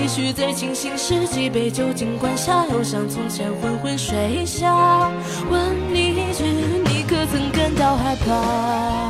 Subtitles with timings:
[0.00, 5.10] 继续在清醒时几杯酒精灌下，又像从前昏昏睡下。
[5.50, 6.44] 问你一句，
[6.84, 9.07] 你可曾感到害怕？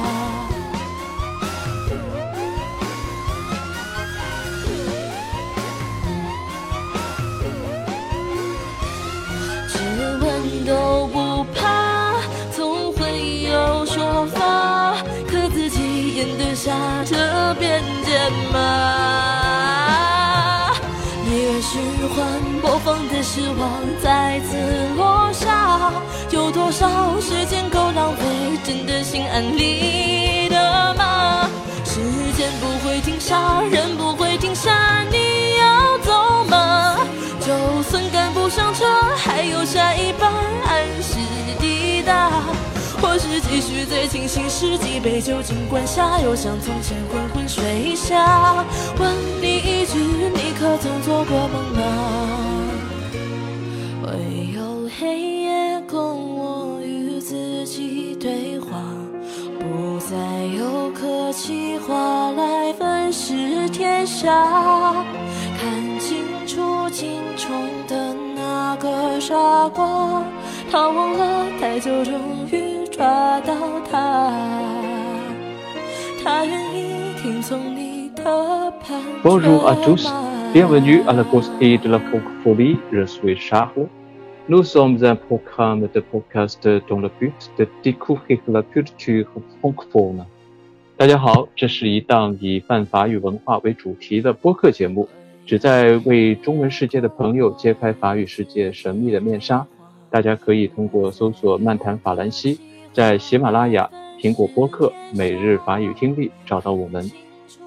[23.39, 23.70] 失望
[24.03, 24.56] 再次
[24.97, 25.92] 落下，
[26.33, 28.25] 有多少时间够浪费？
[28.64, 31.48] 真的心安理得吗？
[31.84, 32.00] 时
[32.36, 36.97] 间不会停下，人不会停下，你要走吗？
[37.39, 38.84] 就算赶不上车，
[39.16, 40.33] 还有下一班
[40.66, 41.19] 按时
[41.61, 42.42] 抵达。
[43.00, 48.64] 或是继续醉清醒时几杯酒精灌下，又像从前昏昏睡下。
[48.98, 49.97] 问你一句，
[50.34, 52.78] 你可曾做过梦吗？
[54.98, 58.83] 黑夜供我与自己对话，
[59.58, 60.17] 不再
[60.56, 64.33] 有客气话来粉饰天下。
[65.61, 67.50] 看清楚镜中
[67.86, 69.34] 的那个傻
[69.69, 70.22] 瓜，
[70.70, 72.14] 他忘了太久，终
[72.50, 73.55] 于抓到
[73.91, 74.33] 他。
[76.25, 80.09] 他愿意听从你的盘 Bonjour à tous,
[80.55, 83.88] bienvenue à la Cosquille de la Francophonie, je suis Charles.
[84.50, 89.26] Nous sommes un programme de podcast dont le but de découvrir la culture
[89.60, 90.25] francophone.
[90.97, 95.06] 大家好，这是一档以泛法语文化为主题的播客节目。
[95.44, 99.66] 旨在为中文世界的朋友揭开法语世界神秘的面纱。
[100.08, 102.58] 大家可以通过搜索“漫谈法兰西”
[102.94, 107.12] 在喜马拉雅、苹果播客、每日法语听力找到我们。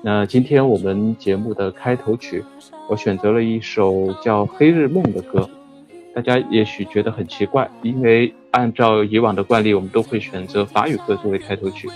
[0.01, 2.43] 那今天我们节目的开头曲，
[2.89, 5.47] 我选择了一首叫《黑日梦》的歌。
[6.13, 11.89] 大家也许觉得很奇怪，因为按照以往的惯例，我们都会选择法语歌作为开头曲。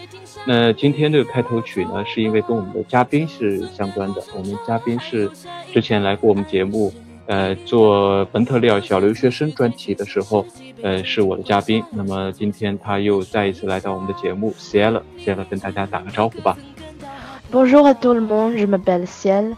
[0.46, 4.24] 那今天这个开头曲呢，是因为跟我们的嘉宾是相关的。
[4.34, 5.30] 我们嘉宾是
[5.74, 6.94] 之前来过我们节目，
[7.26, 10.46] 呃，做本特利尔小留学生专题的时候，
[10.82, 11.84] 呃，是我的嘉宾。
[11.92, 16.56] 那么今天他又再一次来到我们的节目，Ciel，Ciel 跟大家打个招呼吧。
[17.52, 19.56] Bonjour à tout le monde, je m'appelle Ciel。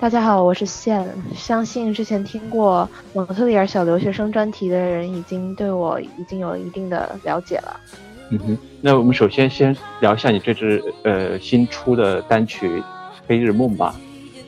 [0.00, 1.04] 大家好，我是 Ciel。
[1.36, 7.78] 相信之前听过蒙特利尔小留学生专题的人，已经对我已经有了一定的了解了。
[8.30, 12.78] 嗯哼，那我们首先先聊一下你这支呃新出的单曲
[13.28, 13.94] 《黑日梦》吧。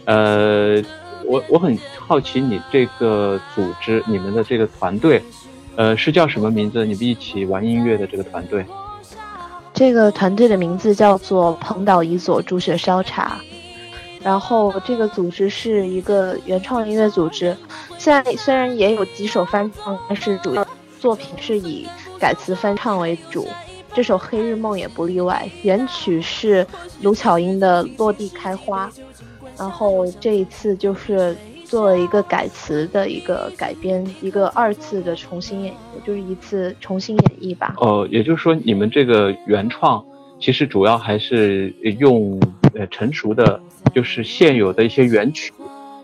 [0.06, 0.82] 呃，
[1.26, 5.22] 我我很好奇你这个组织，你们的这个团队，
[5.76, 6.86] 呃，是叫什么名字？
[6.86, 8.64] 你们一起玩音乐的这个团队？
[9.74, 13.38] 这个团队的名字叫做彭岛一佐朱雪烧茶。
[14.24, 17.56] 然后这个组织是一个原创音乐组织，
[17.98, 20.66] 现在虽然也有几首翻唱，但是主要
[21.00, 21.86] 作品是以
[22.20, 23.48] 改词翻唱为主。
[23.94, 25.46] 这首《黑日梦》也不例外。
[25.62, 26.66] 原曲是
[27.02, 28.88] 卢巧音的《落地开花》，
[29.58, 37.74] 然后这一次就是做了一个改词的一个改编，一个二次的重新演绎，就是一次重新演绎吧。
[37.78, 40.02] 哦，也就是说你们这个原创
[40.40, 42.40] 其实主要还是用
[42.74, 43.60] 呃成熟的。
[43.94, 45.52] 就是现有的一些原曲，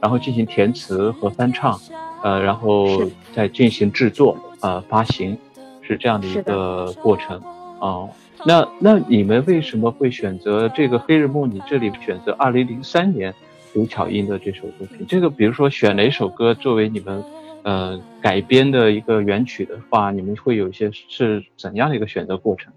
[0.01, 1.79] 然后进行填词和翻唱，
[2.23, 3.03] 呃，然后
[3.33, 5.37] 再进行制作，呃，发行，
[5.81, 7.41] 是这样的一个过程。
[7.81, 8.11] 哦，
[8.45, 11.49] 那那你们为什么会选择这个《黑日梦》？
[11.53, 13.33] 你这里选择二零零三年
[13.73, 17.25] 刘巧音的这首作品，这个比如说选哪首歌作为你们
[17.63, 22.73] 呃改编的一个原曲的话，你们会有一些是怎样的一个选择过程？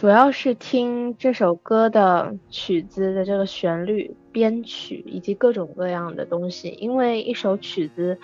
[0.00, 8.16] 主要是听这首歌的曲子的这个旋律、编曲以及各种各样的东西，因为一首曲子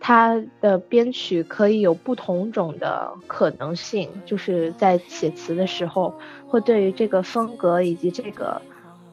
[0.00, 6.14] 它的编曲可以有不同种的可能性，就是在写词的时候，
[6.48, 8.62] 会对于这个风格以及这个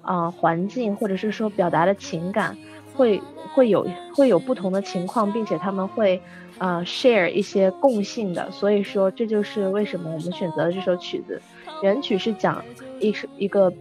[0.02, 2.56] 啊环境，或者是说表达的情感，
[2.94, 3.22] 会
[3.54, 6.22] 会有会有不同的情况，并且他们会
[6.58, 11.42] 啊 share 一些共性的，所以说这就是为什么我们选择了这首曲子。
[11.82, 12.64] 原曲是讲
[13.00, 13.72] 一一个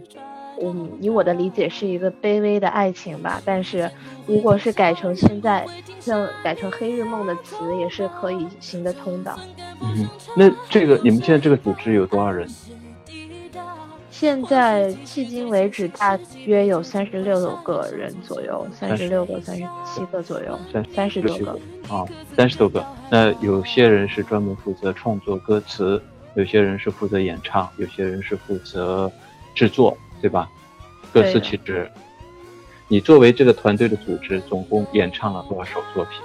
[0.61, 3.41] 嗯，以我的理解是一个卑微的爱情吧。
[3.45, 3.89] 但是
[4.25, 5.65] 如果是改成现在，
[5.99, 9.35] 像改成黑日梦的词，也是可以行得通的。
[9.81, 12.47] 嗯，那这个你们现在这个组织有多少人？
[14.09, 21.51] 现在迄今为止，大约有三十六个人左右，三十六个、三十七个左右，三三十多个
[21.87, 22.03] 啊，
[22.35, 22.83] 三十多个。
[23.11, 26.01] 那有些人是专门负责创作歌词，
[26.35, 29.11] 有些人是负责演唱，有些人是负责
[29.55, 30.49] 制作，对吧？
[31.13, 31.89] 各司其职。
[32.87, 36.21] 你作为这个团队的组织，总共演唱了多少首作品？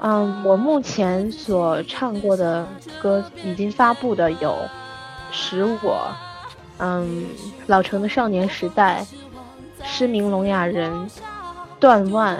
[0.00, 2.68] 嗯，我目前所唱过的
[3.00, 4.56] 歌，已经发布的有。
[5.32, 6.14] 使我，
[6.78, 7.24] 嗯，
[7.66, 9.04] 老城的少年时代，
[9.82, 11.10] 失明聋哑人，
[11.80, 12.38] 断腕，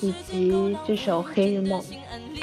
[0.00, 1.80] 以及这首黑日梦。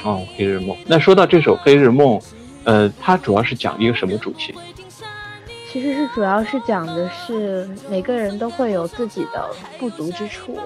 [0.02, 0.76] 哦，黑日梦。
[0.86, 2.20] 那说到这首黑日梦，
[2.64, 4.54] 呃，它主要是讲一个什么主题？
[5.70, 10.58] 其实是主要是讲的是每个人都会有自己的不足之处。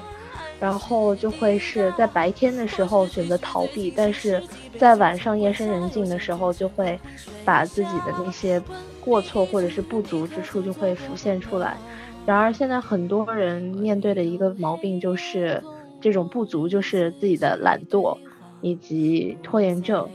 [0.61, 4.43] 然后就会是在白天的时候选择逃避，但是
[4.77, 6.99] 在晚上夜深人静的时候，就会
[7.45, 8.61] 把自己的那些
[9.01, 11.77] 过错或者是不足之处就会浮现出来。
[12.27, 15.63] 然而现在很多人面对的一个毛病就是
[16.01, 18.19] 这种不足，就是自己的懒惰
[18.61, 20.11] 以及拖延症。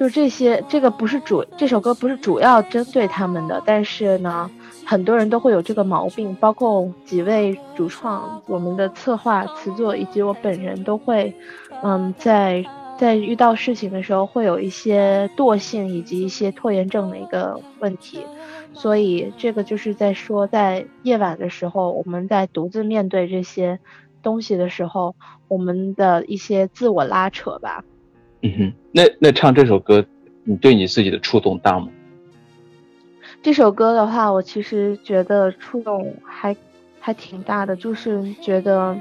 [0.00, 4.50] 就这些，这个不是主，这首歌不是主要针对他们的，但是呢。
[4.86, 11.32] 很多人都会有这个毛病，包括几位主创、我们的策划、词作以及我本人都会，
[11.84, 12.64] 嗯，在
[12.98, 18.24] 在遇到事情的时候会有一些惰性以及一些拖延症的一个问题，
[18.72, 23.78] 所以这个就是在说，在夜晚的时候，我们在独自面对这些
[24.24, 25.14] 东西的时候，
[25.46, 27.84] 我们的一些自我拉扯吧。
[28.42, 30.04] 嗯哼，那那唱这首歌，
[30.44, 31.88] 你对你自己的触动大吗？
[33.42, 36.56] 这首歌的话，我其实觉得触动还
[36.98, 38.98] 还挺大的，就是觉得，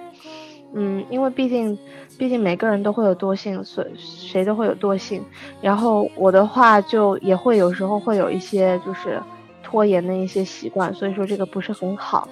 [0.73, 1.77] 嗯，因为毕竟
[2.17, 5.23] 毕竟每个人都会有惰性，所谁都会有惰性。
[5.61, 9.21] 然后我的话就也会有时候会有一些就是
[9.63, 12.27] 拖延的一些习惯，所以说这个不是很好。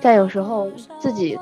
[0.00, 1.38] 再有时候自己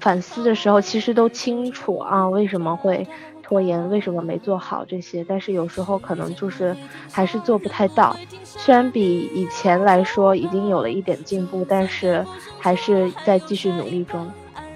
[0.00, 3.06] 反思的时候，其实都清楚啊，为什么会。
[3.46, 5.22] 拖延为什么没做好这些？
[5.22, 6.74] 但是有时候可能就是
[7.12, 8.16] 还是做不太到。
[8.42, 12.24] 虽然比以前来说已经有了一点进步，但是
[12.58, 14.26] 还是在继续努力中。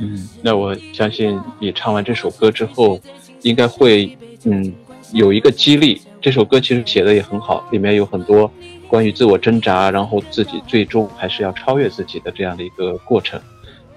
[0.01, 3.01] 嗯，那我相信你唱完这首歌之后，
[3.41, 4.73] 应该会嗯
[5.13, 6.03] 有一个激励。
[6.21, 8.51] 这首歌其实写的也很好，里面有很多
[8.87, 13.41] 关于自我挣扎，然后自己最终还是要超越自己的这样的一个过程。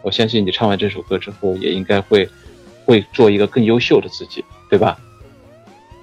[0.01, 2.29] 我相信你唱完这首歌之后，也应该会
[2.85, 4.45] 会做一个更优秀的自己。
[4.71, 4.97] 对吧？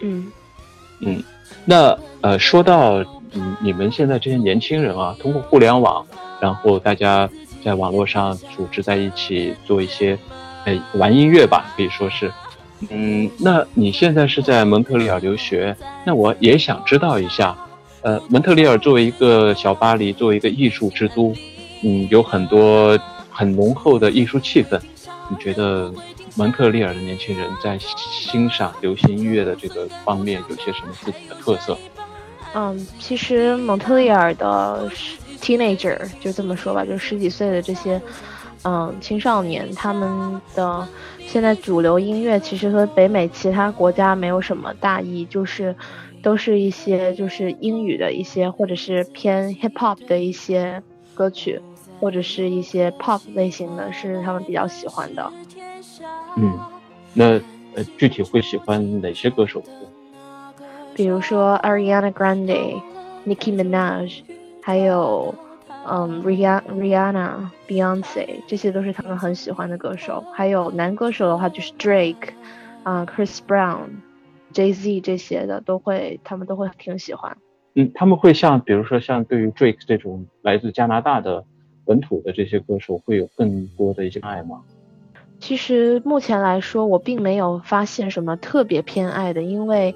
[0.03, 0.31] 嗯
[1.00, 1.23] 嗯，
[1.65, 6.06] 那呃，说到你，你们现在这些年轻人啊，通过互联网，
[6.38, 7.29] 然后大家
[7.65, 10.19] 在网络上组织在一起做一些，
[10.67, 12.31] 呃，玩音乐吧，可以说是，
[12.91, 15.75] 嗯，那你现在是在蒙特利尔留学，
[16.05, 17.56] 那我也想知道一下，
[18.03, 21.35] 呃，蒙特利尔作为一个小巴黎，作为一个艺术之都，
[21.82, 22.99] 嗯，有很多
[23.31, 24.79] 很浓厚的艺术气氛，
[25.31, 25.91] 你觉得？
[26.38, 31.76] 蒙特利尔的年轻人在欣赏流行音乐的这个方面有些什么自己的特色？
[32.54, 34.88] 嗯，其实蒙特利尔的
[35.40, 38.00] teenager 就这么说吧，就十几岁的这些
[38.62, 40.87] 嗯青少年，他们的
[41.26, 45.75] 现在主流音乐其实和北美其他国家没有什么大异，就是
[46.23, 50.80] 都是一些就是英语的一些或者是偏 hip hop 的一些
[51.16, 51.61] 歌曲，
[51.99, 55.33] 或者是一些 pop 类型的是他们比较喜欢的。
[56.40, 56.59] 嗯，
[57.14, 57.40] 那
[57.75, 59.62] 呃，具体会喜欢哪些歌手？
[60.95, 62.80] 比如说 Ariana Grande、
[63.26, 64.21] Nicki Minaj，
[64.62, 65.35] 还有
[65.87, 70.25] 嗯 Rihanna、Beyonce，这些都是他们很喜欢的歌手。
[70.33, 72.30] 还有男歌手的话，就是 Drake
[72.85, 73.88] 啊、Chris Brown、
[74.52, 77.37] Jay Z 这些的，都会他们都会挺喜欢。
[77.75, 81.45] 嗯，他们会像比如说像对于 Drake 这种来自加拿大的
[81.85, 84.62] 本土的这些歌手，会有更多的一些爱吗？
[85.40, 89.95] 其实目前来说，我并没有发现什么特别偏爱的，因为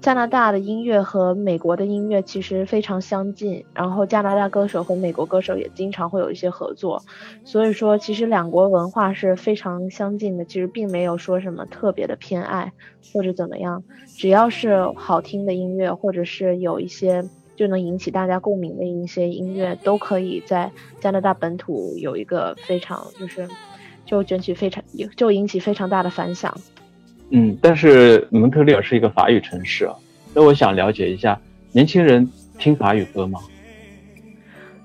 [0.00, 7.02] 加拿大的音乐和美国的音乐其实非常相近，然后加拿大歌手和美国歌手也经常会有一些合作，
[7.44, 12.72] 所以说其实两国文化是非常相近的，其实并没有说什么特别的偏爱
[13.12, 13.82] 或者怎么样，
[14.18, 17.24] 只要是好听的音乐或者是有一些
[17.56, 23.48] 就能引起大家共鸣的一些音乐，都可以在加拿大本土有一个非常就是。
[24.10, 24.82] 就卷起非常
[25.16, 26.52] 就引起非常大的反响。
[27.30, 29.94] 嗯，但是蒙特利尔是一个法语城市啊，
[30.34, 31.40] 那我想了解一下，
[31.70, 33.38] 年轻人听法语歌吗？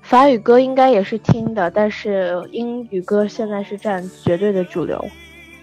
[0.00, 5.04] 法语歌应该也是听的，但是英语歌现在是占绝对的主流。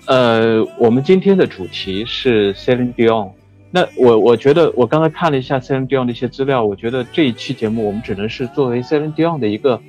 [0.08, 3.32] 呃，我们今天的主题是 Celine Dion。
[3.72, 9.82] 那我我觉得我刚才看了一下 Celine Dion 的一些资料，我觉得这一期节目我们只能是作为 Celine Dion 的一个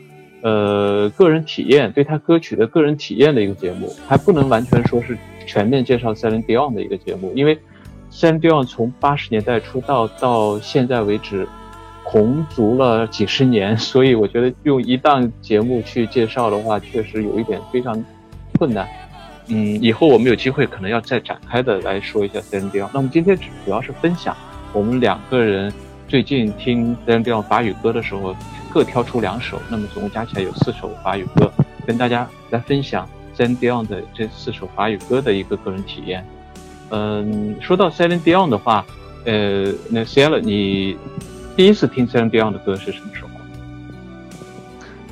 [0.45, 7.59] 呃个人体验，对他歌曲的个人体验的一个节目，还不能完全说是全面介绍 Celine Dion 的一个节目，因为
[8.13, 11.49] Celine Dion 从八十年代出道到现在为止。
[12.07, 18.05] 红足了几十年，所以我觉得用一档节目去介绍的话，确实有一点非常
[18.59, 18.87] 困难。
[19.49, 22.91] 嗯，以后我们有机会可能要再展开的来说一下 cindy on。
[22.93, 24.37] 那我们今天主要是分享
[24.75, 25.73] 我们两个人
[26.07, 28.37] 最近听 cindy on 法语歌的时候，
[28.75, 31.51] 各挑出两首，那么总共加起来有四首法语歌，
[31.87, 36.27] 跟大家来分享 C N D L 的这四首法语歌的一个个人体验。
[36.91, 38.85] 嗯，说到 C N D L 的话，
[39.25, 40.99] 呃，那 C L 你。
[41.57, 43.29] 第一次听 Celine Dion 的歌是什么时候？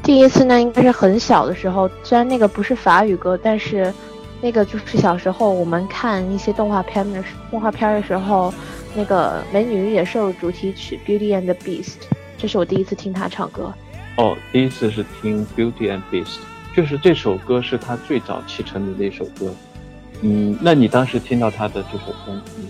[0.03, 1.89] 第一次呢，应该是很小的时候。
[2.03, 3.95] 虽然那个不是法语歌，但是
[4.41, 8.53] 那个就是小时候我们看一些动画片的动画片的时候，
[8.97, 11.85] 那个《美女与野兽》主题曲《Beauty and the Beast》，
[12.43, 13.73] 这是我第一次听他唱歌。
[14.17, 16.25] 哦，第一次是听《Beauty and Beast》，
[16.77, 19.55] 就是这首歌是他最早启程的那首歌。
[20.23, 22.69] 嗯，那你当时听到他的这首歌，你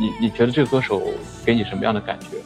[0.00, 1.00] 你你觉得这个歌手
[1.44, 2.38] 给你什么样的感觉？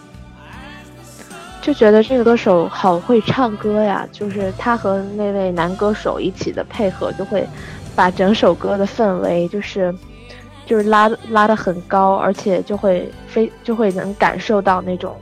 [1.62, 7.48] 就觉得这个歌手好会唱歌呀，就是他和那位男歌手一起的配合，就会
[7.96, 9.94] 把整首歌的氛围就是
[10.66, 15.16] 就是拉拉的很高，而且就会非就会能感受到那种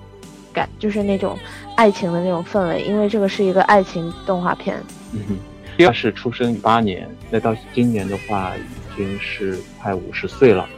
[0.59, 1.39] 感，就是那种
[1.77, 4.77] 爱情的那种氛围，因为这个是一个爱情动画片。
[5.13, 5.37] 嗯哼，
[5.77, 10.69] 第二是出生于八年，那到今年的话已经是快五十岁了，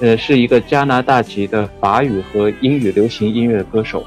[0.00, 4.02] 呃，是一个加拿大籍的法语和英语流行音乐歌手。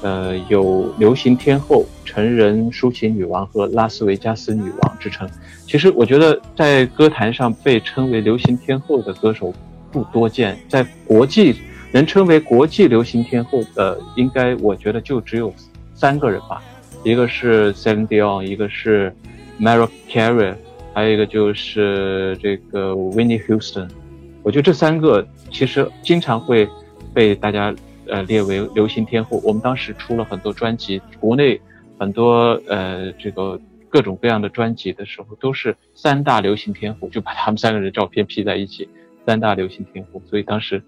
[0.00, 5.28] 呃，有流行天后、成人抒情女王和拉斯维加斯女王之称。
[5.66, 9.52] 其实，我觉得在歌坛上被称为流行天后的歌手
[9.90, 11.56] 不多见，在国际
[11.92, 15.52] 能称为国际流行天后的，应该我觉得就只有
[15.94, 16.62] 三个人吧。
[17.04, 19.14] 一个是 Celine Dion，一个是
[19.58, 20.54] m a r i a Carey，
[20.94, 23.88] 还有一个就是这个 Winnie Houston。
[24.42, 26.68] 我觉得这三个其实经常会
[27.12, 27.74] 被大家。
[28.10, 29.38] 呃，列为流行天后。
[29.44, 31.60] 我们当时出了很多专辑，国内
[31.98, 38.88] 很多呃这个各种各样的专辑的时候，都是三大流行天后，就把他们三个人照片 P 在一起，
[39.26, 40.22] 三大流行天后。
[40.24, 40.82] 所以当时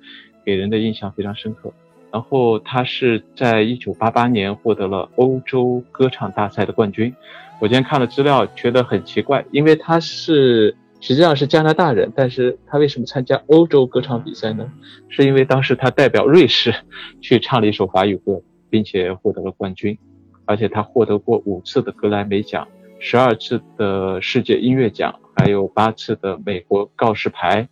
[0.51, 1.73] 给人的印象非常深刻。
[2.11, 7.15] 然后他是在一九八八年获得了欧洲歌唱大赛的冠军。
[7.61, 10.75] 我今天看了资料，觉得很奇怪，因为他是。
[11.03, 14.71] 实际上是加拿大人，但是他为什么参加欧洲歌唱比赛呢？
[15.09, 16.75] 是因为当时他代表瑞士
[17.23, 19.97] 去唱了一首法语歌，并且获得了冠军，
[20.45, 27.67] 而且他获得过五次的格莱美奖，十二次的世界音乐奖，还有八次的美国告示牌，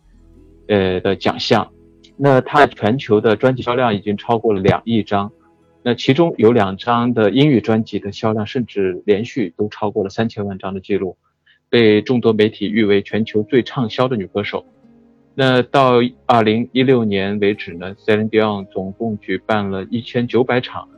[0.67, 1.69] 呃的奖项。
[2.21, 5.31] 那他全球的专辑销量已经超过了两亿张，
[5.81, 11.17] 那其中有两张的英语专辑的销量甚至连续都超过了三千万张的记录。
[11.71, 14.65] 被众多媒体誉为全球最畅销的女歌手。
[15.35, 20.89] 那到二零一六年为止呢，Celine Dion 总共举办了一千九百场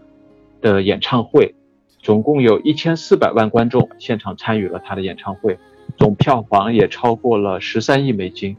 [0.62, 1.54] 的演唱会，
[2.00, 5.60] 总共有一千四百万观众现场参与了她的演唱会，
[5.98, 8.56] 总票房也超过了十三亿美金。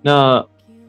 [0.00, 0.46] 那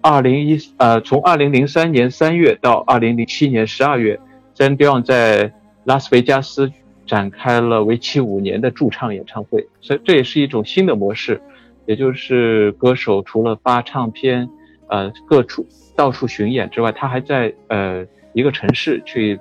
[0.07, 4.19] 二零一呃，从二零零三年三月到二零零七年十二月
[4.55, 5.51] ，Celine Dion 在
[5.83, 6.71] 拉斯维加斯。
[7.07, 11.39] 展开了为期五年的驻唱演唱会，所以这也是一种新的模式，
[11.85, 14.49] 也就是歌手除了发唱片，
[14.87, 19.39] 呃，各处到处巡演之外，他还在呃一个城市去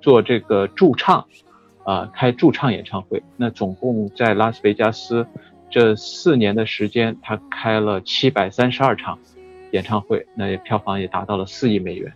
[0.00, 1.24] 做这个驻唱，
[1.84, 3.22] 啊，开驻唱演唱会。
[3.36, 5.24] 那总共在拉斯维加斯
[5.70, 9.20] 这四年的时间，他开了七百三十二场
[9.74, 12.10] 演唱会，那也票房也达到了四亿美元。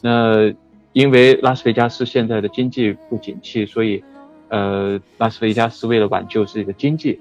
[0.00, 0.54] 那
[0.92, 4.04] 因为拉斯维加斯现在的经济不景气，所以。
[4.52, 7.20] 呃，拉斯维加斯为了挽救自己的经济，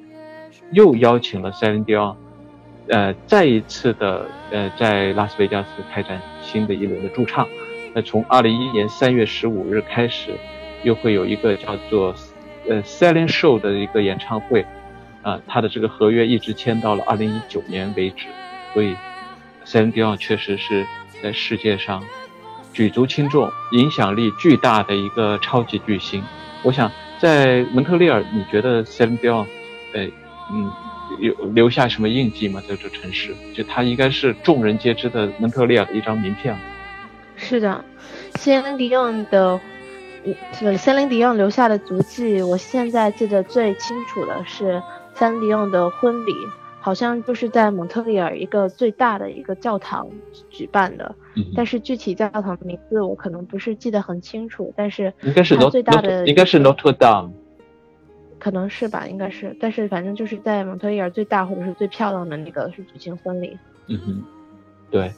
[0.72, 2.18] 又邀请了塞琳迪奥，
[2.88, 7.48] 呃，再一次的呃，在拉斯维加斯开展新的一轮的驻唱。
[7.94, 10.32] 那从二零一一年三月十五日开始，
[10.82, 12.16] 又会有一个叫做
[12.68, 14.66] 呃 Celine Show 的一个演唱会，
[15.22, 18.26] 啊，他的这个合约一直签到了二零一九年为止。
[18.74, 18.96] 所以，
[19.70, 20.84] 塞琳迪奥确实是
[21.22, 22.04] 在世界上
[22.74, 26.24] 举足轻重、影响力巨大的一个超级巨星。
[26.64, 26.92] 我想。
[27.22, 29.46] 在蒙特利尔，你觉得 Celine Dion，
[29.94, 30.06] 呃，
[30.54, 30.72] 嗯，
[31.20, 32.64] 有留下什么印记吗？
[32.66, 36.58] 在这城市，就它应该是众人皆知的蒙特利尔的一张名片。
[37.36, 37.84] 是的
[38.36, 39.60] ，Celine Dion 的
[40.62, 44.82] 嗯，森林迪奥留下的足迹，我现在记得最清楚的是
[45.14, 46.32] 森林迪奥的婚礼，
[46.80, 50.08] 好像就是在蒙特利尔一个最大的一个教堂
[50.50, 51.16] 举办的。
[51.36, 57.32] 嗯，但是具体教堂的名字我可能不是记得很清楚，但是应该是最大的应该是 Notre Dame，
[58.40, 63.58] 可能是吧，应该是，但是反正就是在蒙特利尔最大或者是最漂亮的那个是举行婚礼。
[63.88, 64.24] 嗯哼，
[64.90, 65.12] 对，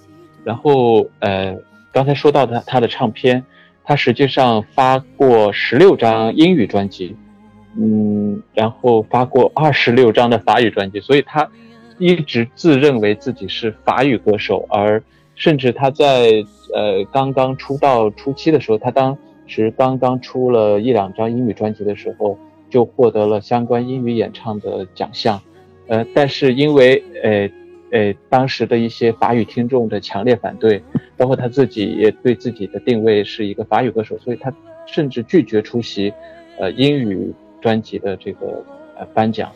[0.44, 1.58] 然后呃，
[1.92, 3.44] 刚才说到他他的唱片。
[3.84, 7.31] 他实际上发过十六张英语专辑，嗯，
[7.78, 11.50] 嗯然后发过二十六张的法语专辑，所以他
[11.98, 15.02] 一直自认为自己是法语歌手，而
[15.36, 22.38] 甚至他在呃刚刚出道初期的时候，他当时刚刚出了一两张英语专辑的时候，
[22.70, 25.42] 就获得了相关英语演唱的奖项，
[25.88, 27.50] 呃，但是因为呃。
[27.94, 30.82] 呃，当时的一些法语听众的强烈反对，
[31.18, 34.50] 包括他自己也对自己的定位是一个法语歌手，所以他
[34.86, 36.14] 甚至拒绝出席，
[36.58, 38.64] 呃，英语专辑的这个
[38.98, 39.52] 呃颁奖，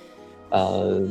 [0.49, 1.01] 呃，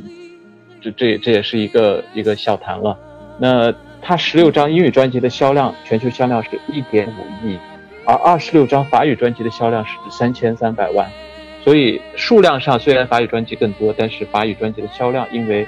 [0.81, 2.99] 这这这也是一个一个笑谈了。
[3.39, 7.59] 那他十六张英语专辑的销量，全球销量是一点五亿，
[8.07, 11.11] 而二十六张法语专辑的销量是三千三百万，
[11.63, 15.67] 所以数量上虽然法语专辑更多，但是法语专辑的销量因为。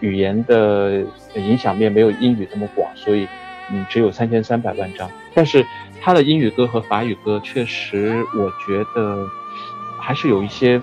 [0.00, 1.02] 语言的
[1.34, 3.26] 影响面没有英语这么广，所以
[3.70, 5.10] 嗯，只有三千三百万张。
[5.32, 5.64] 但是
[5.98, 9.26] 他的英语歌和法语歌确实，我觉得
[10.04, 10.80] 还是有一些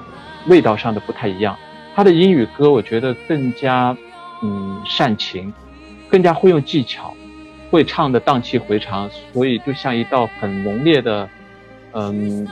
[0.48, 1.56] 味道上的不太一样。
[1.96, 3.96] 他的英语歌我觉得更加
[4.42, 5.54] 嗯煽情，
[6.10, 7.14] 更加会用技巧，
[7.70, 11.30] 会唱的荡气回肠，所以就像一道很浓烈的
[11.94, 12.48] 嗯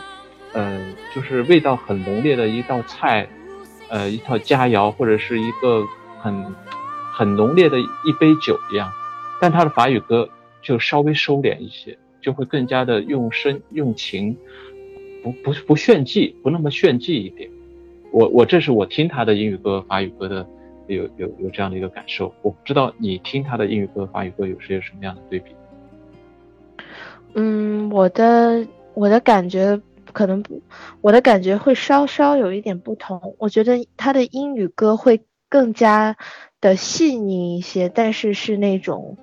[0.53, 0.79] 呃，
[1.13, 3.27] 就是味道很浓烈的一道菜，
[3.89, 5.85] 呃，一套佳肴或者是一个。
[6.21, 6.53] 很
[7.13, 8.91] 很浓烈的一杯酒一样，
[9.39, 10.27] 但他的法语歌
[10.61, 14.35] 就稍微收敛一些，就会更加的用声用情，
[15.23, 17.49] 不不不炫技，不那么炫技一点。
[18.11, 20.47] 我我这是我听他的英语歌、法语歌的
[20.87, 22.33] 有有有这样的一个感受。
[22.41, 25.51] 我不知道你听他的英语歌、法语歌有些什么样的对比？
[27.35, 29.79] 嗯，我的我的感觉
[30.11, 30.61] 可能不，
[31.01, 33.35] 我的感觉会稍稍有一点不同。
[33.37, 35.21] 我觉得他的英语歌会。
[35.51, 36.15] 更加
[36.61, 39.17] 的细腻一些，但是是那种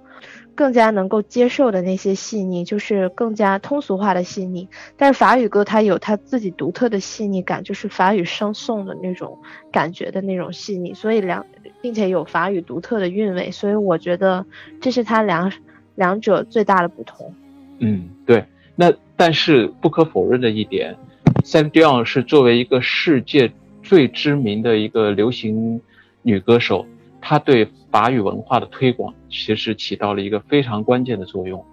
[0.56, 4.66] 更加能够接受的那些细腻，就是更加通俗化的细腻。
[4.96, 9.38] 但是法语歌它有它自己独特的细腻感，就是法语声颂的那种
[9.70, 11.46] 感觉的那种细腻，所以两
[11.80, 14.44] 并且有法语独特的韵味，所以我觉得
[14.80, 15.52] 这是它两
[15.94, 17.32] 两者最大的不同。
[17.78, 18.44] 嗯，对。
[18.74, 20.96] 那但是不可否认的一点
[21.44, 25.80] s a m Dion 是作为一个世界最知名的一个流行。
[26.22, 26.84] 女歌手，
[27.28, 31.64] 他对法语文化的推广其实起到了一个非常关键的作用。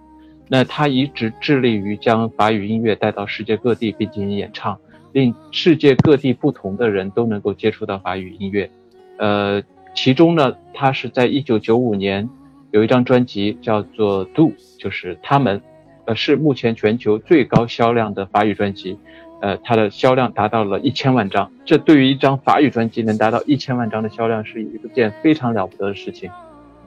[0.48, 4.76] 那他一直致力于将法语音乐带到世界各地并进行演唱，
[5.12, 8.68] 令世界各地不同的人都能够接触到法语音乐。
[9.16, 9.62] 呃，
[9.94, 12.28] 其中呢，他是在一九九五年
[12.72, 15.62] 有一张专辑叫做《Do》，就是他们，
[16.06, 18.98] 呃，是目前全球最高销量的法语专辑。
[19.44, 26.30] 呃，它的销量达到了一千万张，这对于一张法语专辑能达到一千万张的销量是一件非常了不得的事情。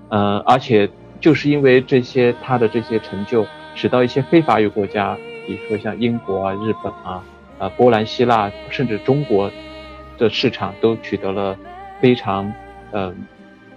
[0.09, 0.89] 呃，而且
[1.19, 5.15] 就是因为这些他的这些成就，使到一些非法语国家，
[5.45, 7.23] 比如说像英国啊、日本啊、
[7.59, 9.51] 啊波兰、希腊，甚至中国
[10.17, 11.55] 的市场都取得了
[12.01, 12.51] 非常
[12.89, 13.13] 呃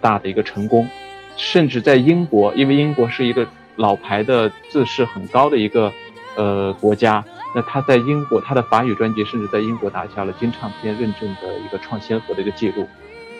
[0.01, 0.88] 大的一个成功。
[1.37, 5.93] 甚至在英国，因为英国是一个老牌的自视很高的一个
[6.37, 7.23] 呃国家。
[7.54, 12.86] 那他在英国，他的法语专辑甚至在英国打下了金唱片认证的一个创先河的一个记录。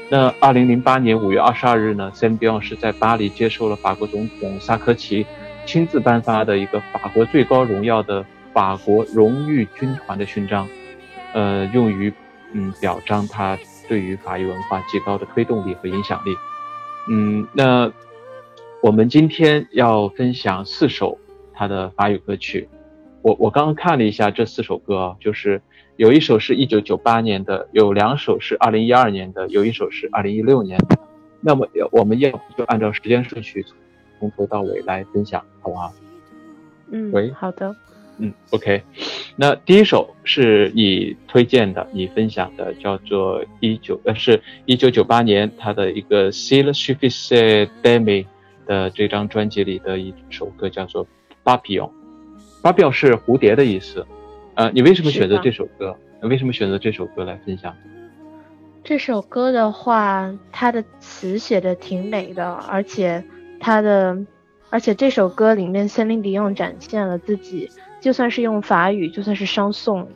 [0.09, 5.25] 那二零零八年五月二十二日呢，Sam Dion 是在巴黎接受了法国总统萨科齐
[5.65, 10.69] 亲自颁发的一个法国最高荣耀的法国荣誉军团的勋章，
[11.33, 12.13] 呃，用于
[12.53, 13.57] 嗯表彰他
[13.89, 16.35] 对于法语文化极高的推动力和影响力。
[17.09, 17.93] 嗯，那
[18.83, 21.17] 我们今天要分享四首
[21.55, 22.69] 他的法语歌曲。
[23.23, 25.61] 我我刚刚看了一下这四首歌，就是
[25.97, 30.99] 有一首是一九九八年的，有两首是二零一二年的，有一首是二零一六年的。
[31.41, 33.65] 那么要我们要就按照时间顺序
[34.19, 35.93] 从头到尾来分享，好不好？
[36.91, 37.75] 嗯，喂，好的。
[38.19, 38.83] 嗯，OK。
[39.37, 46.31] 那第一首是你推荐的，你分享的，叫做一九呃，是一九九八年他的一个
[46.63, 48.25] 《Le Suffisait d'Aimer》
[48.67, 51.07] 的这张专辑里的一首歌，叫做
[51.45, 51.89] 《Papillon》。
[52.63, 54.07] 发表是蝴蝶的意思，
[54.55, 55.97] 呃，你为什么选择这首歌？
[56.23, 57.75] 为什么选择这首歌来分享？
[58.85, 63.25] 这首歌的话，它的词写的挺美的，而且
[63.59, 64.19] 它的，
[64.69, 67.71] 而且这首歌里面，森林迪用展现了自己
[68.01, 70.07] 就算是用法语，就算是商颂，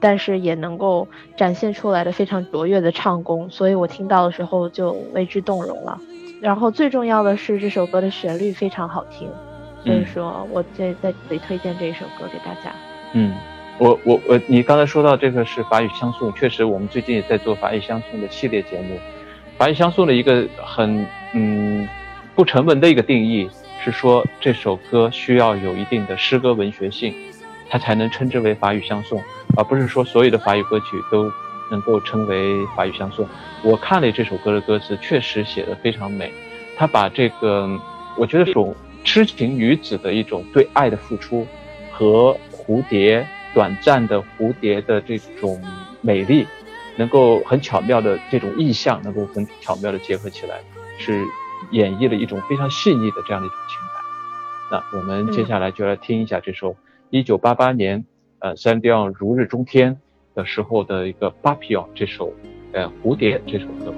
[0.00, 5.98] 但是也能够展现出来的非常卓越的唱功，所以我听到的时候就为之动容了。
[6.42, 9.30] 然后最重要的是这首歌的旋律非常好听，
[9.84, 12.74] 所以说我在在这里推荐这一首歌给大家。
[13.12, 13.34] 嗯，
[13.78, 18.98] 我我我，你刚才说到这个是法语相送，确实我们最近也在做法语相送的系列节目。
[19.58, 21.88] 法语相送的一个很嗯
[22.34, 23.48] 不成文的一个定义
[23.84, 27.14] 是说这首歌需要有一定的诗歌文学性。
[27.66, 29.20] 它才能称之为法语相送，
[29.56, 31.28] 而不是说所有的法语歌曲都
[31.70, 33.26] 能够称为法语相送。
[33.64, 36.30] 我看了这首歌的歌词，确实写的非常美。
[36.76, 37.68] 他把这个，
[38.16, 41.46] 我觉得这种痴情女子的一种对爱的付出，
[41.92, 45.62] 和蝴蝶短暂的蝴蝶的这种
[46.00, 46.46] 美丽，
[46.96, 50.60] 能够很巧妙的这种意象，能够很巧妙的结合起来，
[50.98, 51.22] 是
[51.70, 54.82] 演绎了一种非常细腻的这样的一种情感。
[54.92, 56.74] 那我们接下来就来听一下这首。
[57.10, 58.04] 一九八八年，
[58.40, 60.00] 呃，三调如日中天
[60.34, 62.32] 的时候的一个《巴皮奥》这首，
[62.72, 63.94] 呃，蝴蝶这首歌。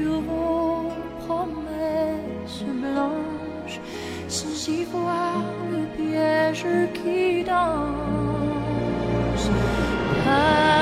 [0.00, 0.92] sur aux
[1.24, 3.80] promesses blanches,
[4.28, 9.50] sans y voir le piège qui danse.
[10.26, 10.79] Ah,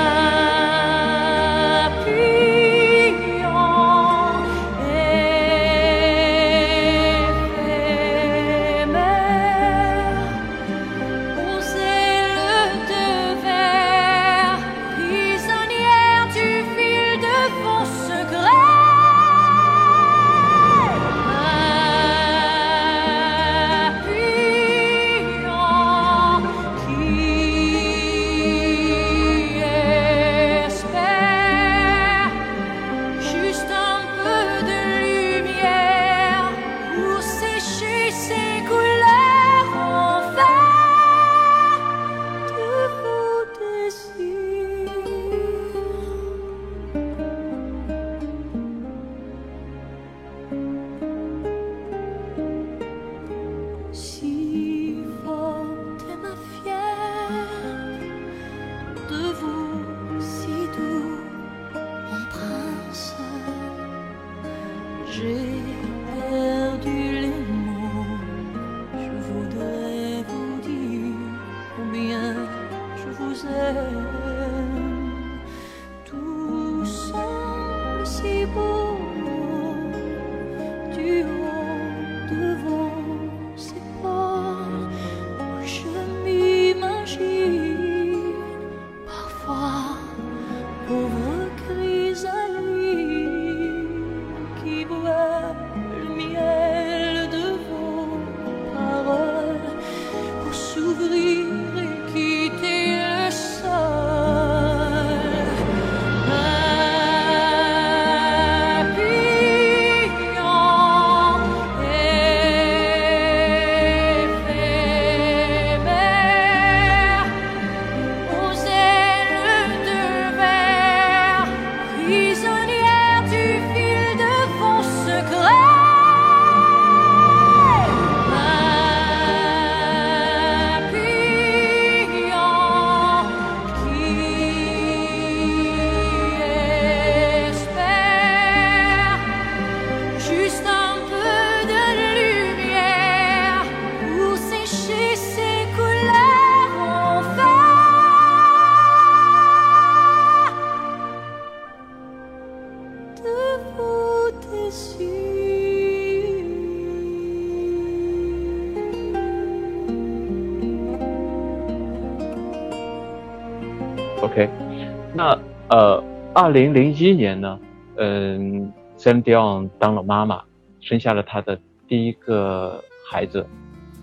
[166.49, 167.59] 二零零一年呢，
[167.97, 170.41] 嗯，Celine Dion 当了妈妈，
[170.81, 173.45] 生下了她的第一个孩子。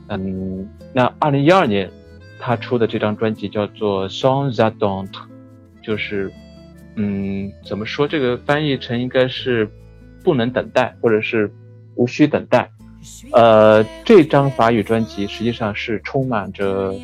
[0.06, 1.90] 嗯，那二零一二年
[2.38, 5.08] 他出的这张专辑叫做《Sans Attendre》，
[5.82, 6.32] 就是
[6.94, 8.06] 嗯，怎么说？
[8.06, 9.68] 这个翻译成应该是
[10.22, 11.52] 不能等待，或者是
[11.96, 12.70] 无需等待。
[13.32, 16.94] 呃，这张法语专辑实际上是充满着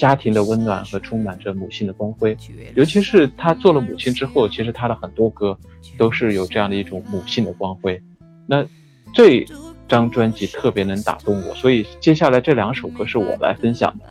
[0.00, 2.34] 家庭的温暖和充满着母性的光辉，
[2.74, 5.54] 尤其是她做了母亲之后，其实她的很多歌
[5.98, 8.00] 都是有这样的一种母性的光辉。
[8.46, 8.64] 那
[9.12, 9.46] 这
[9.86, 14.04] 张专辑特别能打动我，所以接下来这两首歌是我来分享的，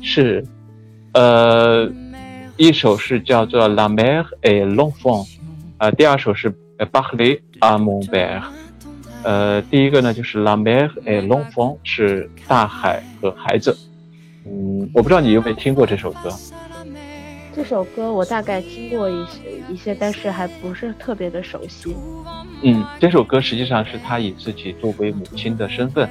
[0.00, 0.44] 是
[1.12, 1.90] 呃，
[2.56, 5.26] 一首是叫做《La Mère et l'Enfant》，
[5.78, 6.52] 啊，第二首是
[6.92, 8.40] 《Parler à mon père》。
[9.24, 13.76] 呃，第一个呢就是 La mer et l'enfant，是大海和孩子。
[14.46, 16.30] 嗯，我不知道你有没有听过这首歌。
[17.54, 21.94] 这首歌我大概听过一些一些，但是还不是特别的熟悉。
[22.62, 26.08] 嗯，这首歌实际上是他以自己作为母亲的身份，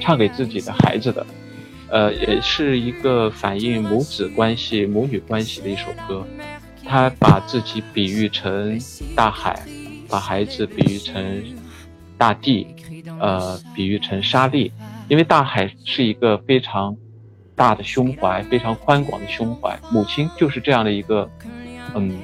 [0.00, 1.26] 唱给自己的孩子的。
[1.88, 6.26] 呃，也是一个反映母子关系、母女关系的一首歌。
[6.84, 8.78] 他把自己比喻成
[9.14, 9.60] 大海，
[10.08, 11.42] 把孩子比喻成。
[12.18, 12.68] 大地，
[13.18, 14.70] 呃，比喻成沙粒，
[15.08, 16.96] 因为大海是一个非常
[17.62, 19.78] 大的胸怀，非常宽广的胸怀。
[19.88, 21.30] 母亲就是这样的一个，
[21.94, 22.18] 嗯，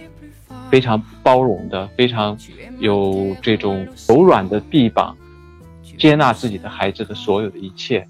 [0.69, 2.37] 非常包容的，非常
[2.81, 5.17] 有这种柔软的臂膀，
[5.97, 8.05] 接纳自己的孩子的所有的一切，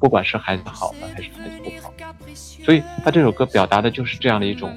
[0.00, 1.94] 不管是孩子好的还是孩子不好。
[2.64, 4.76] 所以他这首歌表达的就是这样的一种，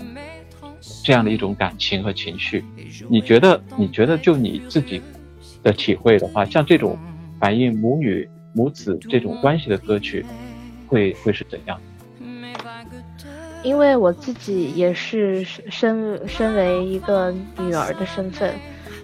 [1.04, 2.63] 这样的一种感情和情绪。
[3.10, 3.60] 你觉得？
[3.76, 5.02] 你觉得就你自己？
[5.63, 6.96] 的体会的话，像这种
[7.39, 10.24] 反映母女母子这种关系的歌曲，
[10.86, 11.82] 会会是怎样？
[13.65, 18.54] 因为我自己也是身身为一个女儿的身份，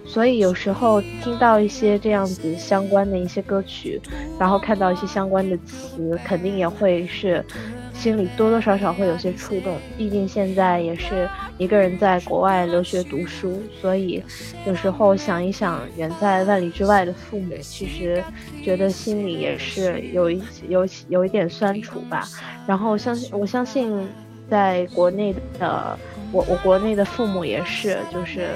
[0.06, 4.00] 所以有时候听到一些这样子相关的一些歌曲，
[4.38, 7.44] 然后看到一些相关的词，肯定也会是。
[7.92, 14.20] 心里多多少少会有些触动，毕竟现在也是一个人在国外留学读书，所以
[14.66, 18.24] 有时候想一想远在万里之外的父母，其实
[18.64, 22.26] 觉得心里也是有一有有一点酸楚吧。
[22.66, 24.08] 然后相信我相信，
[24.52, 25.98] 在国内的
[26.30, 28.48] 我我国内的父母也是，就是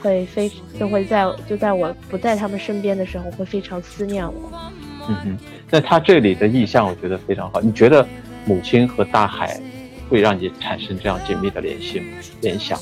[0.00, 4.50] 会非就会在就在我不在他们身边的时候，会非常思念我。
[5.08, 5.38] 嗯哼，
[5.70, 7.60] 那他这里的意象，我觉得非常好。
[7.60, 8.06] 你觉得？
[8.46, 9.58] 母亲和大海，
[10.06, 12.02] 会让你产生这样紧密的联系
[12.42, 12.78] 联想，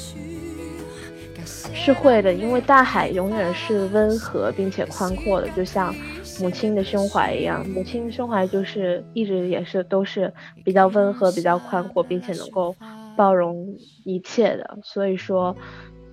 [1.73, 5.95] 是会的，因为大海永远是温和并且宽阔的，就像
[6.43, 7.65] 母亲的胸怀一样。
[7.69, 10.33] 母亲的胸怀就是一直也是都是
[10.65, 12.75] 比较温和、比较宽阔，并且能够
[13.17, 14.79] 包容一切的。
[14.83, 15.57] 所以说，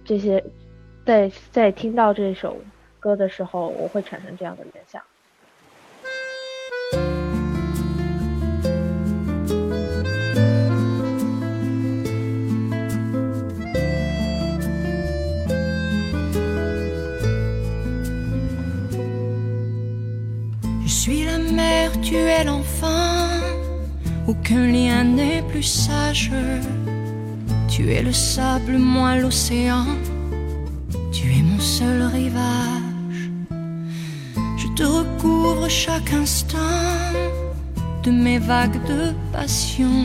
[0.06, 0.44] 这些
[1.04, 2.56] 在在听到这首
[3.00, 5.02] 歌的时候，我会产生这样的联想。
[21.00, 23.30] Suis la mère, tu es l'enfant.
[24.28, 26.30] Aucun lien n'est plus sage.
[27.70, 29.86] Tu es le sable, moi l'océan.
[31.14, 33.22] Tu es mon seul rivage.
[34.62, 37.14] Je te recouvre chaque instant
[38.04, 40.00] de mes vagues de passion.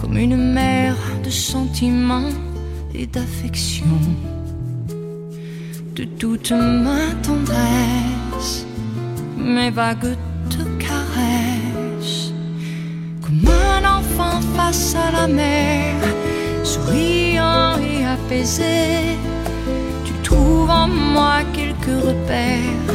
[0.00, 2.34] Comme une mer de sentiments
[2.92, 3.98] et d'affection.
[5.94, 8.13] De toute ma tendresse
[9.44, 10.16] mes vagues
[10.48, 12.32] te caressent
[13.20, 15.94] comme un enfant face à la mer,
[16.62, 19.18] souriant et apaisé.
[20.04, 22.94] Tu trouves en moi quelques repères,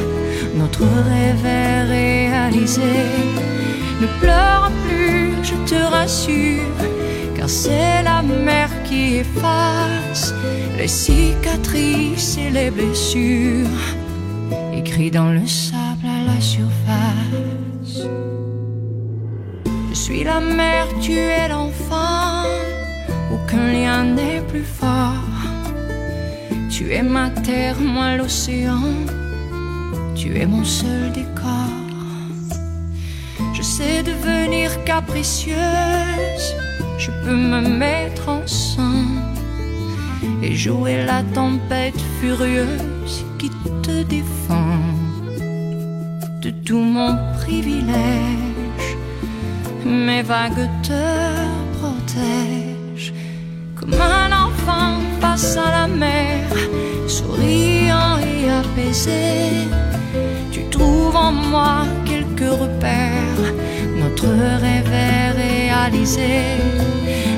[0.55, 2.95] notre rêve est réalisé.
[4.01, 6.79] Ne pleure plus, je te rassure,
[7.35, 10.33] car c'est la mer qui efface
[10.77, 13.67] les cicatrices et les blessures
[14.73, 15.78] écrits dans le sable
[20.23, 22.43] la mère, tu es l'enfant,
[23.31, 25.13] aucun lien n'est plus fort.
[26.69, 28.93] Tu es ma terre, moi l'océan,
[30.15, 31.73] tu es mon seul décor.
[33.53, 36.55] Je sais devenir capricieuse,
[36.97, 39.05] je peux me mettre en sang
[40.41, 43.49] et jouer la tempête furieuse qui
[43.83, 44.79] te défend
[46.41, 48.48] de tout mon privilège.
[49.85, 51.03] Mes vagues te
[51.77, 53.13] protègent
[53.75, 56.47] comme un enfant face à la mer,
[57.07, 59.67] souriant et apaisé.
[60.51, 63.53] Tu trouves en moi quelques repères,
[63.97, 66.43] notre rêve est réalisé.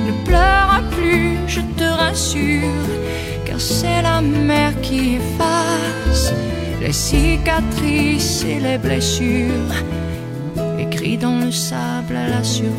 [0.08, 2.90] Ne pleure plus, je te rassure,
[3.46, 6.34] car c'est la mer qui efface
[6.82, 9.76] les cicatrices et les blessures,
[11.02, 12.70] écrits dans le sable à la surface.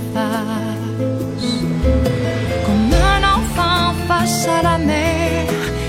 [2.65, 5.47] Comme un enfant face à la mer,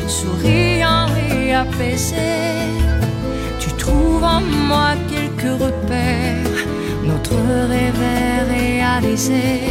[0.08, 2.32] souriant et apaisé,
[3.60, 6.62] tu trouves en moi quelques repères,
[7.06, 7.36] notre
[7.70, 9.62] rêve est réalisé.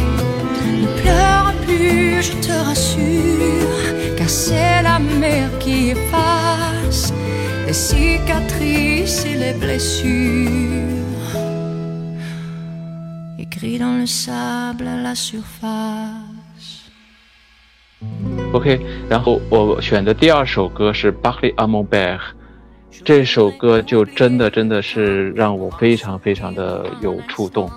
[0.81, 7.13] Ne pleure plus, je te rassure, car c'est la mer qui efface
[7.67, 10.92] les cicatrices et les blessures,
[18.51, 22.19] OK，然后我选的第二首歌是《b a c h l y a m o n b e
[23.03, 27.69] 这首歌就真的真的是让我非常非常的有触动，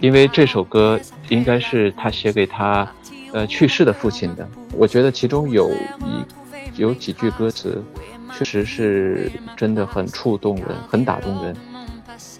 [0.00, 2.86] 因为这首歌应该是他写给他
[3.32, 4.48] 呃去世的父亲的。
[4.72, 6.24] 我觉得其中有一
[6.76, 7.82] 有几句歌词。
[8.36, 11.54] 确实是真的很触动人，很打动人。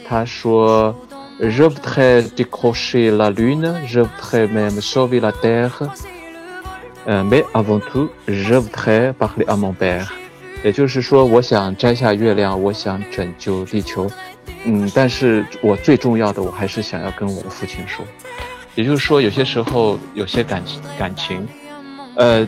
[0.05, 0.93] 他说
[1.41, 5.83] ：“Je voudrais décrocher la lune, je voudrais même sauver la terre,
[7.07, 10.07] mais avant tout, je voudrais parler à mon père。”
[10.65, 14.11] 也就是说，我想摘下月亮，我想拯救地球，
[14.65, 18.05] 嗯，但是我最重要的，我还是想要跟我的父亲说。
[18.75, 21.47] 也就是说，有些时候，有些感情，感情，
[22.17, 22.47] 呃。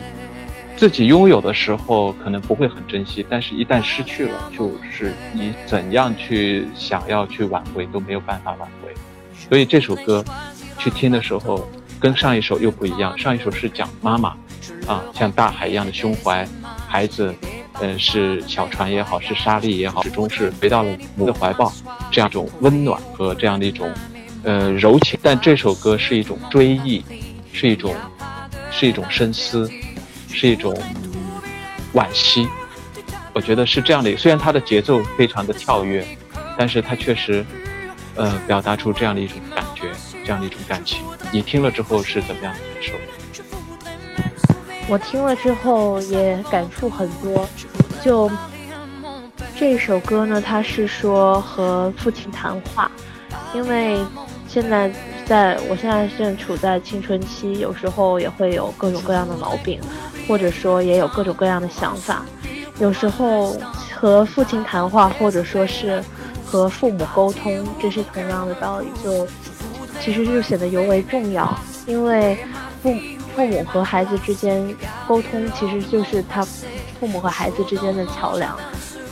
[0.77, 8.93] 自己拥有的时候可能不会很珍惜，但是一旦失去了，就是你怎样去想要去挽回都没有办法挽回。
[9.49, 10.23] 所以这首歌
[10.77, 11.67] 去听的时候，
[11.99, 13.17] 跟上一首又不一样。
[13.17, 14.29] 上一首是讲妈妈，
[14.85, 16.47] 啊，像大海一样的胸怀，
[16.87, 17.33] 孩子，
[17.81, 21.73] 嗯，是小船也好，是沙粒也好，始终是回到了母的怀抱，
[22.11, 23.91] 这样一种温暖和这样的一种，
[24.43, 25.19] 呃，柔情。
[25.23, 27.03] 但这首歌是一种追忆，
[27.51, 27.95] 是一种，
[28.69, 29.67] 是一种深思。
[30.39, 30.71] 是一种
[31.95, 32.47] 惋惜，
[33.33, 34.15] 我觉得是这样的。
[34.15, 36.05] 虽然它的节奏非常的跳跃，
[36.55, 37.43] 但是它确实，
[38.13, 39.89] 呃，表达出这样的一种感觉，
[40.23, 41.03] 这样的一种感情。
[41.31, 42.93] 你听了之后是怎么样的感受？
[44.87, 47.49] 我听了之后也感触很多。
[48.03, 48.29] 就
[49.57, 52.91] 这首歌呢，它是说和父亲谈话，
[53.55, 53.97] 因为
[54.47, 54.93] 现在
[55.27, 59.79] 在我现在正处在青春期，有时候也会有各种各样的毛病。
[60.27, 62.25] 或者说也有各种各样的想法，
[62.79, 63.55] 有时候
[63.95, 66.03] 和父亲谈话，或者说是
[66.45, 69.25] 和父母沟通，这是同样的道理，就
[70.01, 71.57] 其实就显得尤为重要。
[71.85, 72.37] 因为
[72.83, 72.93] 父
[73.33, 74.75] 父母和孩子之间
[75.07, 76.43] 沟通，其实就是他
[76.99, 78.59] 父母和孩子之间的桥梁。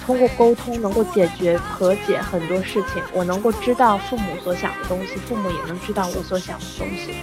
[0.06, 7.16] 通过沟通能够解决和解很多事情，我能够知道父母所想的东西，父母也能知道我所想的东西。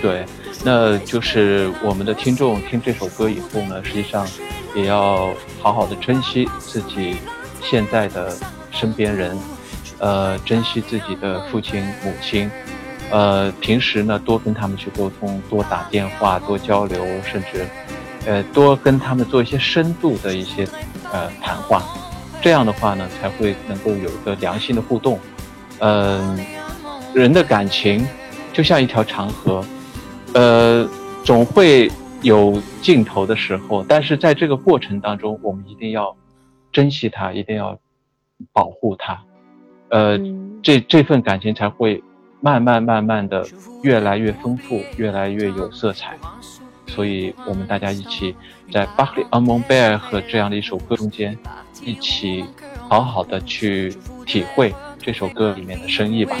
[0.00, 0.24] 对，
[0.64, 4.26] 那就是我们的听众听这首歌以后呢，实际上
[4.74, 7.16] 也要好好的珍惜自己
[7.60, 8.32] 现在的
[8.70, 9.36] 身边人，
[9.98, 12.50] 呃，珍惜自己的父亲母亲，
[13.10, 17.66] 呃，平时呢多跟他们去沟通，多打电话，多交流，甚至
[18.26, 20.66] 呃多跟他们做一些深度的一些
[21.12, 21.82] 呃谈话，
[22.40, 25.18] 这样的话呢才会能够有一个良性的互动。
[25.78, 26.38] 嗯，
[27.14, 28.06] 人的感情
[28.52, 29.64] 就像一条长河。
[30.32, 30.88] 呃，
[31.24, 31.90] 总会
[32.22, 36.16] 有尽头的时候，但是在这个过程当中，我们一定要
[36.70, 37.76] 珍惜它，一定要
[38.52, 39.20] 保护它，
[39.88, 40.16] 呃，
[40.62, 42.00] 这这份感情才会
[42.40, 43.44] 慢慢慢慢的
[43.82, 46.16] 越来越丰富，越来越有色彩。
[46.94, 48.34] 所以，我们大家一起
[48.72, 51.38] 在《巴克利阿蒙贝尔》和这样的一首歌中间，
[51.82, 52.44] 一起
[52.88, 54.74] 好好的去体会。
[55.02, 56.36] 这首歌里面的深意吧。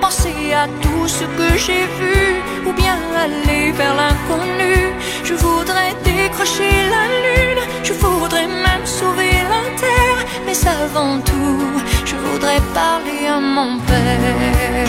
[0.00, 4.95] penser à tout ce que j'ai vu, ou bien aller vers l'inconnu.
[5.28, 11.60] Je voudrais décrocher la lune, je voudrais même sauver la terre, mais avant tout,
[12.04, 14.86] je voudrais parler à mon père.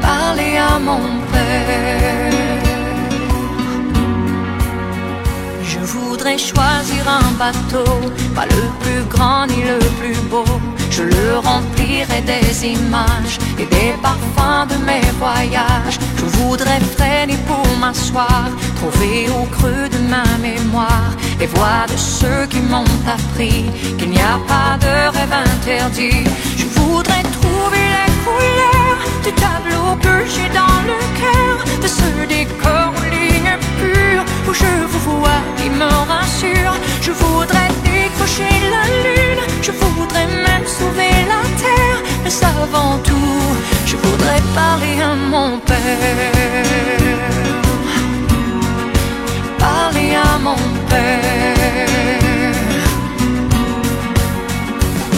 [0.00, 2.29] Parler à mon père.
[5.72, 7.84] Je voudrais choisir un bateau,
[8.34, 10.44] pas le plus grand ni le plus beau.
[10.90, 15.98] Je le remplirai des images et des parfums de mes voyages.
[16.16, 18.48] Je voudrais freiner pour m'asseoir,
[18.80, 23.64] trouver au creux de ma mémoire les voix de ceux qui m'ont appris
[23.96, 26.24] qu'il n'y a pas de rêve interdit.
[26.58, 32.99] Je voudrais trouver les couleurs du tableau que j'ai dans le cœur, de ce décor
[34.48, 36.74] où je vous vois qui me rassure.
[37.00, 42.00] Je voudrais décrocher la lune, je voudrais même sauver la terre.
[42.24, 43.42] Mais avant tout,
[43.86, 45.76] je voudrais parler à mon père.
[49.58, 51.70] Parler à mon père.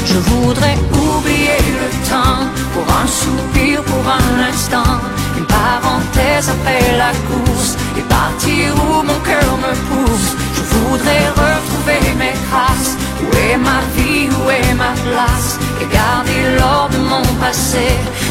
[0.05, 2.43] Je voudrais oublier le temps
[2.75, 5.01] pour un soupir, pour un instant.
[5.39, 7.77] Une parenthèse après la course
[8.17, 10.31] partir où mon cœur me pousse.
[10.57, 12.93] Je voudrais retrouver mes traces.
[13.23, 15.49] Où est ma vie, où est ma place?
[15.81, 17.89] Et garder l'or de mon passé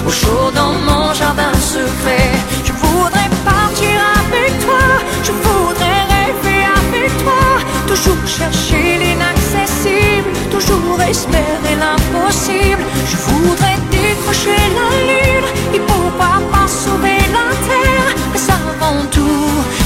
[0.07, 2.29] au chaud dans mon jardin secret.
[2.67, 4.85] Je voudrais partir avec toi.
[5.27, 7.43] Je voudrais rêver avec toi.
[7.91, 10.29] Toujours chercher l'inaccessible.
[10.55, 12.83] Toujours espérer l'impossible.
[13.11, 15.49] Je voudrais décrocher la lune.
[15.75, 17.80] Et pourquoi pas sauver la terre?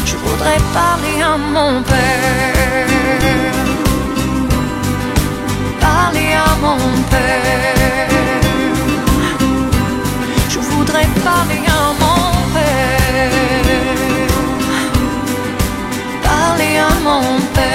[0.05, 2.87] Je voudrais parler à mon père.
[5.79, 6.77] Parler à mon
[7.11, 8.09] père.
[10.49, 12.21] Je voudrais parler à mon
[12.53, 13.81] père.
[16.23, 17.21] Parler à mon
[17.53, 17.65] père.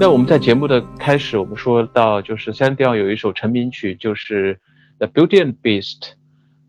[0.00, 4.54] 那我们在节目的开始，我们说到就是三调有一首成名曲，就是
[4.96, 6.00] 《The Beauty and Beast》。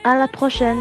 [0.04, 0.78] À la prochaine.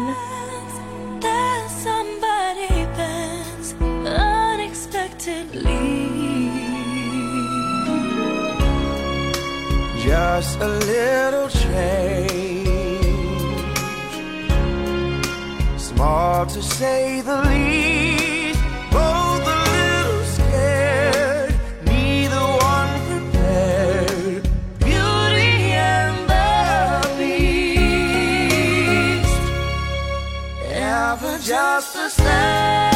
[10.02, 12.66] Just a little change,
[15.76, 17.99] small to say the least.
[31.60, 32.89] just the same.